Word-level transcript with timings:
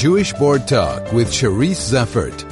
Jewish 0.00 0.32
Board 0.32 0.66
Talk 0.66 1.12
with 1.12 1.28
Charisse 1.28 1.92
Zeffertt. 1.92 2.46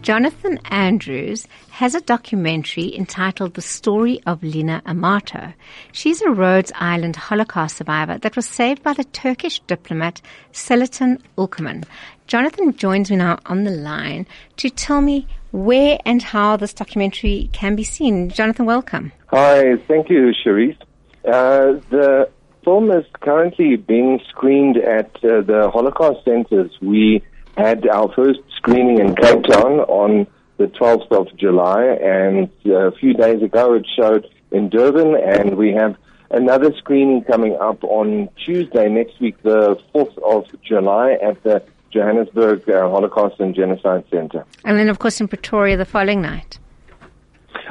Jonathan 0.00 0.58
Andrews 0.70 1.46
has 1.68 1.94
a 1.94 2.00
documentary 2.00 2.96
entitled 2.96 3.52
The 3.52 3.60
Story 3.60 4.22
of 4.24 4.42
Lina 4.42 4.80
Amato. 4.86 5.52
She's 5.92 6.22
a 6.22 6.30
Rhodes 6.30 6.72
Island 6.76 7.16
Holocaust 7.16 7.76
survivor 7.76 8.16
that 8.20 8.36
was 8.36 8.46
saved 8.46 8.82
by 8.82 8.94
the 8.94 9.04
Turkish 9.04 9.60
diplomat 9.66 10.22
Selahattin 10.52 11.18
Ülkümen. 11.36 11.84
Jonathan 12.26 12.74
joins 12.74 13.10
me 13.10 13.16
now 13.16 13.38
on 13.44 13.64
the 13.64 13.70
line 13.70 14.26
to 14.56 14.70
tell 14.70 15.02
me 15.02 15.26
where 15.52 15.98
and 16.06 16.22
how 16.22 16.56
this 16.56 16.72
documentary 16.72 17.50
can 17.52 17.76
be 17.76 17.84
seen. 17.84 18.30
Jonathan, 18.30 18.64
welcome. 18.64 19.12
Hi, 19.26 19.76
thank 19.86 20.08
you, 20.08 20.32
Charisse. 20.42 20.78
Uh, 21.22 21.78
the 21.90 22.30
film 22.64 22.90
is 22.90 23.04
currently 23.20 23.76
being 23.76 24.20
screened 24.28 24.76
at 24.76 25.14
uh, 25.24 25.40
the 25.42 25.70
Holocaust 25.72 26.24
centers. 26.24 26.70
We 26.80 27.22
had 27.56 27.86
our 27.88 28.12
first 28.12 28.40
screening 28.56 28.98
in 28.98 29.14
Cape 29.14 29.44
Town 29.44 29.80
on 29.80 30.26
the 30.58 30.66
12th 30.66 31.10
of 31.10 31.34
July, 31.36 31.84
and 31.84 32.50
uh, 32.66 32.88
a 32.88 32.92
few 32.92 33.14
days 33.14 33.42
ago 33.42 33.74
it 33.74 33.86
showed 33.96 34.28
in 34.50 34.68
Durban, 34.68 35.14
and 35.16 35.56
we 35.56 35.72
have 35.72 35.96
another 36.30 36.72
screening 36.76 37.24
coming 37.24 37.56
up 37.56 37.82
on 37.84 38.28
Tuesday 38.44 38.88
next 38.88 39.20
week, 39.20 39.40
the 39.42 39.76
4th 39.94 40.18
of 40.18 40.62
July, 40.62 41.12
at 41.22 41.42
the 41.42 41.62
Johannesburg 41.92 42.68
uh, 42.70 42.88
Holocaust 42.88 43.40
and 43.40 43.54
Genocide 43.54 44.04
Center. 44.10 44.44
And 44.64 44.78
then, 44.78 44.88
of 44.88 44.98
course, 44.98 45.20
in 45.20 45.28
Pretoria 45.28 45.76
the 45.76 45.84
following 45.84 46.22
night. 46.22 46.58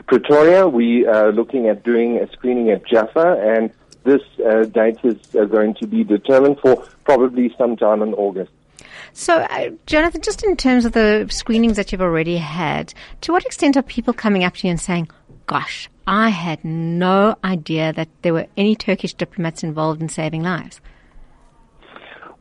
Pretoria, 0.07 0.67
we 0.67 1.05
are 1.05 1.31
looking 1.31 1.67
at 1.67 1.84
doing 1.84 2.17
a 2.17 2.29
screening 2.31 2.70
at 2.71 2.85
Jaffa, 2.85 3.37
and 3.40 3.71
this 4.09 4.22
uh, 4.45 4.63
date 4.63 4.99
is 5.04 5.18
uh, 5.36 5.45
going 5.45 5.76
to 5.76 5.88
be 5.88 6.04
determined 6.04 6.58
for 6.59 6.84
probably 7.04 7.54
sometime 7.58 8.02
in 8.02 8.13
August. 8.16 8.52
So, 9.13 9.41
uh, 9.41 9.70
Jonathan, 9.85 10.21
just 10.21 10.43
in 10.43 10.55
terms 10.55 10.85
of 10.85 10.93
the 10.93 11.27
screenings 11.29 11.76
that 11.77 11.91
you've 11.91 12.01
already 12.01 12.38
had, 12.38 12.93
to 13.21 13.32
what 13.32 13.46
extent 13.46 13.77
are 13.77 13.84
people 13.84 14.13
coming 14.13 14.43
up 14.43 14.55
to 14.55 14.68
you 14.68 14.71
and 14.71 14.79
saying, 14.79 15.10
gosh, 15.46 15.90
I 16.07 16.29
had 16.29 16.63
no 16.63 17.35
idea 17.43 17.93
that 17.93 18.10
there 18.21 18.34
were 18.34 18.48
any 18.57 18.76
Turkish 18.76 19.13
diplomats 19.13 19.63
involved 19.63 20.01
in 20.01 20.10
saving 20.10 20.44
lives? 20.44 20.82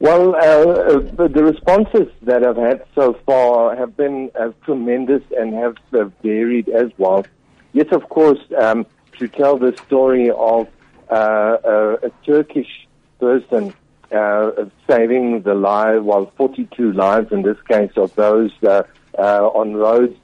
Well, 0.00 0.36
uh, 0.36 0.38
uh 0.38 1.28
the 1.28 1.42
responses 1.52 2.08
that 2.22 2.44
I've 2.46 2.56
had 2.56 2.84
so 2.94 3.14
far 3.26 3.74
have 3.74 3.96
been 3.96 4.30
uh, 4.38 4.52
tremendous 4.64 5.22
and 5.36 5.52
have 5.54 5.76
uh, 5.92 6.04
varied 6.22 6.68
as 6.68 6.90
well. 6.98 7.26
Yes, 7.72 7.88
of 7.90 8.08
course, 8.08 8.38
um, 8.60 8.86
to 9.18 9.26
tell 9.26 9.58
the 9.58 9.76
story 9.86 10.30
of 10.30 10.68
a, 11.10 11.98
a 12.02 12.10
Turkish 12.24 12.86
person 13.20 13.74
uh, 14.12 14.50
saving 14.88 15.42
the 15.42 15.54
lives, 15.54 16.02
well, 16.02 16.32
42 16.36 16.92
lives 16.92 17.32
in 17.32 17.42
this 17.42 17.58
case 17.68 17.92
of 17.96 18.14
those 18.14 18.50
uh, 18.62 18.82
uh, 19.18 19.46
on 19.48 19.74
Rhodes, 19.74 20.16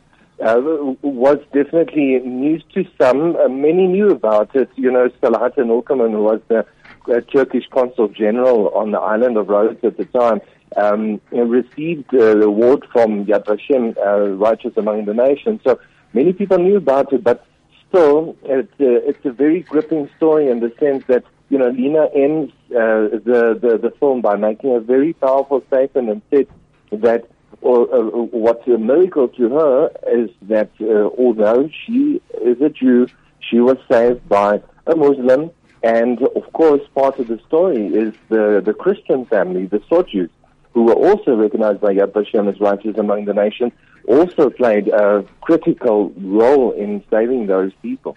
uh, 0.42 0.60
was 1.02 1.38
definitely 1.52 2.18
news 2.20 2.64
to 2.74 2.84
some. 3.00 3.36
Uh, 3.36 3.48
many 3.48 3.86
knew 3.86 4.10
about 4.10 4.54
it. 4.56 4.68
You 4.74 4.90
know, 4.90 5.08
Selahattin 5.22 5.68
Ülkümen, 5.68 6.10
who 6.12 6.22
was 6.22 6.40
the 6.48 6.66
uh, 7.08 7.20
Turkish 7.32 7.68
consul 7.70 8.08
general 8.08 8.68
on 8.70 8.90
the 8.90 8.98
island 8.98 9.36
of 9.36 9.48
Rhodes 9.48 9.84
at 9.84 9.96
the 9.96 10.06
time, 10.06 10.40
um, 10.76 11.20
received 11.30 12.12
uh, 12.14 12.34
the 12.34 12.46
award 12.46 12.86
from 12.92 13.26
Yad 13.26 13.44
Vashem, 13.44 13.96
uh, 13.98 14.30
Righteous 14.34 14.72
Among 14.76 15.04
the 15.04 15.14
Nations. 15.14 15.60
So 15.64 15.78
many 16.12 16.32
people 16.32 16.58
knew 16.58 16.76
about 16.76 17.12
it, 17.12 17.22
but 17.22 17.46
still, 17.94 18.36
it's 18.44 18.80
a, 18.80 19.08
it's 19.08 19.24
a 19.24 19.30
very 19.30 19.60
gripping 19.60 20.10
story 20.16 20.48
in 20.48 20.60
the 20.60 20.72
sense 20.80 21.04
that 21.06 21.24
you 21.48 21.58
know, 21.58 21.68
Lina 21.68 22.08
ends 22.14 22.52
uh, 22.70 23.20
the, 23.22 23.58
the, 23.60 23.78
the 23.80 23.92
film 24.00 24.22
by 24.22 24.36
making 24.36 24.74
a 24.74 24.80
very 24.80 25.12
powerful 25.12 25.62
statement 25.68 26.08
and 26.08 26.22
said 26.30 26.48
that 26.90 27.28
or, 27.60 27.94
uh, 27.94 28.02
what's 28.02 28.66
a 28.66 28.78
miracle 28.78 29.28
to 29.28 29.48
her 29.50 29.90
is 30.12 30.30
that 30.42 30.70
uh, 30.80 31.08
although 31.16 31.68
she 31.86 32.20
is 32.42 32.60
a 32.60 32.68
Jew, 32.68 33.06
she 33.40 33.60
was 33.60 33.76
saved 33.90 34.28
by 34.28 34.62
a 34.86 34.96
Muslim, 34.96 35.50
and 35.82 36.20
of 36.22 36.52
course, 36.52 36.82
part 36.94 37.18
of 37.18 37.28
the 37.28 37.38
story 37.46 37.86
is 37.86 38.14
the, 38.28 38.60
the 38.64 38.74
Christian 38.74 39.24
family, 39.26 39.66
the 39.66 39.78
Sojus, 39.90 40.30
who 40.72 40.82
were 40.82 40.94
also 40.94 41.36
recognized 41.36 41.80
by 41.80 41.94
Yad 41.94 42.12
Vashem 42.12 42.52
as 42.52 42.60
righteous 42.60 42.98
among 42.98 43.26
the 43.26 43.34
nations, 43.34 43.72
also 44.06 44.50
played 44.50 44.88
a 44.88 45.24
critical 45.40 46.10
role 46.16 46.72
in 46.72 47.02
saving 47.10 47.46
those 47.46 47.72
people. 47.82 48.16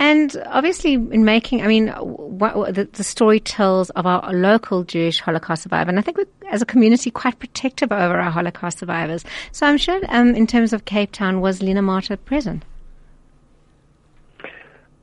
And 0.00 0.40
obviously, 0.46 0.94
in 0.94 1.24
making, 1.24 1.62
I 1.62 1.66
mean, 1.66 1.88
what, 1.88 2.56
what 2.56 2.74
the, 2.74 2.84
the, 2.84 3.02
story 3.02 3.40
tells 3.40 3.90
of 3.90 4.06
our 4.06 4.32
local 4.32 4.84
Jewish 4.84 5.18
Holocaust 5.18 5.64
survivor, 5.64 5.90
and 5.90 5.98
I 5.98 6.02
think 6.02 6.18
we, 6.18 6.24
as 6.50 6.62
a 6.62 6.66
community, 6.66 7.10
quite 7.10 7.40
protective 7.40 7.90
over 7.90 8.20
our 8.20 8.30
Holocaust 8.30 8.78
survivors. 8.78 9.24
So 9.50 9.66
I'm 9.66 9.76
sure, 9.76 10.00
um, 10.08 10.36
in 10.36 10.46
terms 10.46 10.72
of 10.72 10.84
Cape 10.84 11.10
Town, 11.10 11.40
was 11.40 11.62
Lina 11.62 11.80
Amato 11.80 12.14
present? 12.14 12.64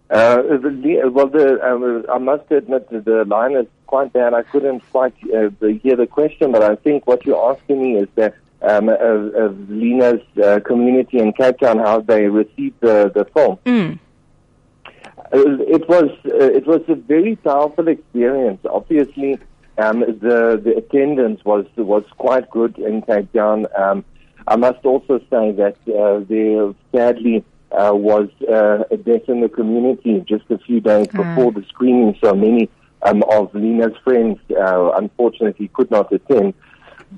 Uh, 0.10 0.38
the, 0.44 1.12
well, 1.12 1.28
the, 1.28 1.60
um, 1.62 2.06
I 2.10 2.18
must 2.18 2.50
admit 2.50 2.90
that 2.92 3.04
the 3.04 3.26
line 3.26 3.58
is 3.58 3.66
quite 3.88 4.14
bad. 4.14 4.34
I 4.34 4.44
couldn't 4.44 4.80
quite 4.92 5.16
uh, 5.26 5.50
hear 5.84 5.98
the 5.98 6.08
question, 6.10 6.54
but 6.54 6.64
I 6.64 6.76
think 6.76 7.06
what 7.06 7.26
you're 7.26 7.52
asking 7.52 7.82
me 7.82 7.98
is 7.98 8.08
that 8.16 8.34
um, 8.66 8.90
of, 8.90 9.34
of 9.36 9.70
Lina's 9.70 10.22
uh, 10.44 10.60
community 10.66 11.20
in 11.20 11.34
Cape 11.34 11.60
Town, 11.60 11.80
how 11.80 12.02
they 12.02 12.28
received 12.28 12.80
the, 12.82 13.12
the 13.14 13.26
film. 13.26 13.58
Mm. 13.66 14.00
It 15.32 15.88
was 15.90 16.12
uh, 16.26 16.52
it 16.60 16.66
was 16.66 16.82
a 16.88 16.96
very 16.96 17.36
powerful 17.36 17.88
experience. 17.88 18.60
Obviously, 18.70 19.40
um, 19.78 20.00
the 20.00 20.60
the 20.64 20.76
attendance 20.78 21.44
was 21.44 21.66
was 21.76 22.04
quite 22.18 22.50
good 22.50 22.78
in 22.78 23.02
Cape 23.02 23.32
Town. 23.34 23.66
Um, 23.78 24.06
I 24.48 24.56
must 24.56 24.86
also 24.86 25.20
say 25.32 25.52
that 25.54 25.78
uh, 25.90 26.24
there 26.30 26.74
sadly 26.94 27.44
uh, 27.72 27.92
was 27.94 28.30
uh, 28.48 28.84
a 28.92 28.98
death 28.98 29.28
in 29.28 29.42
the 29.42 29.50
community 29.50 30.24
just 30.28 30.46
a 30.50 30.60
few 30.60 30.80
days 30.80 31.08
mm. 31.08 31.18
before 31.18 31.52
the 31.52 31.66
screening. 31.68 32.16
So 32.24 32.34
many 32.34 32.70
um, 33.02 33.24
of 33.24 33.54
Lina's 33.54 33.98
friends 34.04 34.40
uh, 34.52 34.92
unfortunately 34.96 35.70
could 35.70 35.92
not 35.92 36.14
attend. 36.14 36.54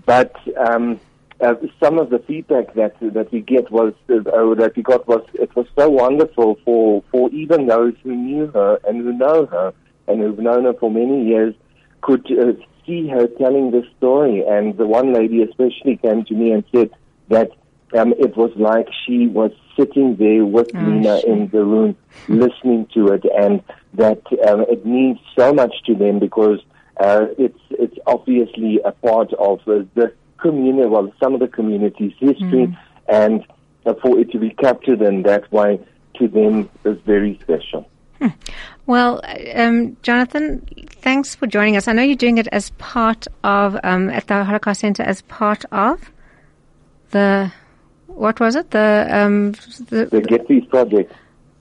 But 0.05 0.35
um, 0.57 0.99
uh, 1.41 1.55
some 1.79 1.99
of 1.99 2.09
the 2.09 2.19
feedback 2.19 2.73
that 2.73 2.95
that 3.01 3.31
we 3.31 3.41
get 3.41 3.69
was 3.71 3.93
uh, 4.09 4.19
that 4.55 4.73
we 4.75 4.81
got 4.81 5.07
was 5.07 5.23
it 5.33 5.55
was 5.55 5.67
so 5.77 5.89
wonderful 5.89 6.57
for 6.65 7.03
for 7.11 7.29
even 7.31 7.67
those 7.67 7.93
who 8.03 8.15
knew 8.15 8.47
her 8.47 8.79
and 8.87 9.01
who 9.01 9.13
know 9.13 9.45
her 9.45 9.73
and 10.07 10.21
who've 10.21 10.39
known 10.39 10.65
her 10.65 10.73
for 10.73 10.89
many 10.89 11.25
years 11.25 11.53
could 12.01 12.25
uh, 12.31 12.53
see 12.85 13.07
her 13.07 13.27
telling 13.27 13.71
this 13.71 13.85
story. 13.97 14.43
And 14.47 14.77
the 14.77 14.87
one 14.87 15.13
lady 15.13 15.43
especially 15.43 15.97
came 15.97 16.23
to 16.25 16.33
me 16.33 16.51
and 16.51 16.63
said 16.73 16.89
that 17.29 17.51
um, 17.95 18.13
it 18.13 18.35
was 18.35 18.51
like 18.55 18.87
she 19.05 19.27
was 19.27 19.51
sitting 19.77 20.15
there 20.15 20.45
with 20.45 20.71
oh, 20.75 20.79
Lina 20.79 21.19
in 21.27 21.49
the 21.49 21.63
room, 21.63 21.95
listening 22.27 22.87
to 22.93 23.09
it, 23.09 23.23
and 23.37 23.61
that 23.93 24.21
um, 24.47 24.61
it 24.69 24.85
means 24.85 25.19
so 25.37 25.53
much 25.53 25.73
to 25.85 25.93
them 25.95 26.19
because 26.19 26.59
uh, 26.99 27.27
it's 27.37 27.59
it's 27.69 27.97
obviously 28.07 28.79
a 28.83 28.91
part 28.91 29.31
of 29.33 29.59
uh, 29.67 29.83
the 29.93 30.13
community, 30.37 30.87
well, 30.87 31.11
some 31.21 31.33
of 31.33 31.39
the 31.39 31.47
community's 31.47 32.13
history, 32.19 32.67
mm. 32.67 32.77
and 33.07 33.45
for 34.01 34.19
it 34.19 34.31
to 34.31 34.39
be 34.39 34.51
captured 34.51 35.01
in 35.01 35.23
that 35.23 35.51
way 35.51 35.79
to 36.15 36.27
them 36.27 36.69
is 36.83 36.97
very 37.05 37.39
special. 37.41 37.87
Hmm. 38.19 38.27
Well, 38.85 39.21
um, 39.53 39.95
Jonathan, 40.01 40.65
thanks 41.01 41.35
for 41.35 41.45
joining 41.45 41.77
us. 41.77 41.87
I 41.87 41.93
know 41.93 42.01
you're 42.01 42.15
doing 42.15 42.37
it 42.37 42.47
as 42.51 42.71
part 42.71 43.27
of 43.43 43.77
um, 43.83 44.09
at 44.09 44.27
the 44.27 44.43
Holocaust 44.43 44.81
Center 44.81 45.03
as 45.03 45.21
part 45.23 45.65
of 45.71 46.11
the 47.11 47.51
what 48.07 48.39
was 48.39 48.55
it 48.55 48.71
the 48.71 49.07
um, 49.11 49.51
the, 49.89 50.07
the 50.11 50.21
Get 50.21 50.47
Peace 50.47 50.65
project. 50.69 51.13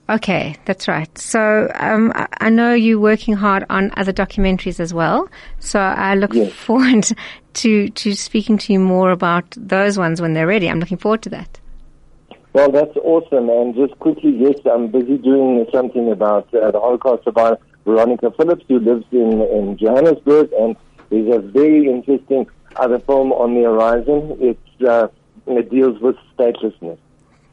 Okay, 0.09 0.55
that's 0.63 0.87
right. 0.87 1.17
So 1.17 1.69
um, 1.75 2.13
I 2.39 2.49
know 2.49 2.73
you're 2.73 2.99
working 2.99 3.33
hard 3.35 3.65
on 3.69 3.91
other 3.97 4.13
documentaries 4.13 4.79
as 4.79 4.93
well. 4.93 5.27
So 5.59 5.79
I 5.79 6.15
look 6.15 6.33
yes. 6.33 6.53
forward 6.53 7.07
to 7.55 7.89
to 7.89 8.15
speaking 8.15 8.57
to 8.59 8.73
you 8.73 8.79
more 8.79 9.11
about 9.11 9.45
those 9.57 9.97
ones 9.97 10.21
when 10.21 10.33
they're 10.33 10.47
ready. 10.47 10.69
I'm 10.69 10.79
looking 10.79 10.97
forward 10.97 11.23
to 11.23 11.29
that. 11.31 11.59
Well, 12.53 12.71
that's 12.71 12.95
awesome. 12.97 13.49
And 13.49 13.75
just 13.75 13.99
quickly, 13.99 14.31
yes, 14.31 14.55
I'm 14.65 14.87
busy 14.87 15.17
doing 15.17 15.65
something 15.71 16.09
about 16.11 16.51
uh, 16.53 16.71
the 16.71 16.79
Holocaust 16.79 17.25
survivor 17.25 17.59
Veronica 17.85 18.31
Phillips, 18.31 18.63
who 18.67 18.79
lives 18.79 19.05
in 19.11 19.41
in 19.41 19.77
Johannesburg, 19.77 20.51
and 20.53 20.75
there's 21.09 21.35
a 21.35 21.39
very 21.39 21.87
interesting 21.89 22.47
other 22.77 22.99
film 22.99 23.31
on 23.33 23.55
the 23.55 23.63
horizon. 23.63 24.37
It's 24.39 24.87
uh, 24.87 25.07
it 25.47 25.69
deals 25.69 25.99
with 26.01 26.15
statelessness. 26.37 26.97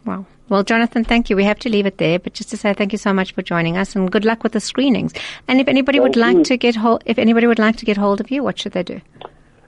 Wow. 0.05 0.27
Well, 0.49 0.63
Jonathan, 0.63 1.03
thank 1.05 1.31
you. 1.31 1.37
We 1.37 1.45
have 1.45 1.59
to 1.61 1.71
leave 1.71 1.87
it 1.87 1.97
there, 1.99 2.19
but 2.19 2.35
just 2.35 2.51
to 2.51 2.57
say 2.57 2.75
thank 2.75 2.91
you 2.93 2.99
so 2.99 3.15
much 3.15 3.33
for 3.33 3.43
joining 3.43 3.77
us 3.77 3.97
and 3.97 4.11
good 4.11 4.25
luck 4.25 4.43
with 4.43 4.53
the 4.53 4.61
screenings. 4.61 5.13
And 5.49 5.61
if 5.61 5.69
anybody 5.69 5.99
thank 5.99 6.09
would 6.09 6.17
like 6.17 6.45
to 6.45 6.57
get 6.57 6.77
hold, 6.77 7.03
if 7.07 7.19
anybody 7.19 7.47
would 7.47 7.59
like 7.59 7.77
to 7.77 7.85
get 7.85 7.97
hold 7.97 8.21
of 8.21 8.31
you, 8.31 8.43
what 8.43 8.59
should 8.59 8.73
they 8.73 8.83
do? 8.83 9.01